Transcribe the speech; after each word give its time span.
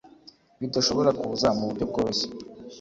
bidashobora 0.59 1.09
kuza 1.19 1.47
mu 1.57 1.63
buryo 1.69 1.83
bworoshye 1.89 2.27